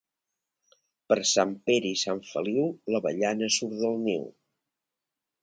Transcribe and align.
Per 1.11 1.17
Sant 1.31 1.53
Pere 1.71 1.91
i 1.97 1.99
Sant 2.05 2.23
Feliu 2.31 2.65
l'avellana 2.95 3.53
surt 3.59 3.79
del 3.85 4.03
niu. 4.09 4.27